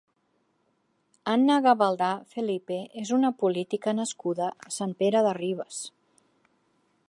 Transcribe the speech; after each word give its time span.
Anna 1.33 1.57
Gabaldà 1.65 2.07
Felipe 2.31 2.77
és 3.03 3.11
una 3.19 3.31
política 3.43 3.95
nascuda 4.01 4.51
a 4.69 4.73
Sant 4.79 4.99
Pere 5.03 5.25
de 5.29 5.35
Ribes. 5.43 5.83